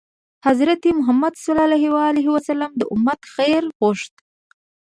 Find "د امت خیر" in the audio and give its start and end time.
2.79-3.63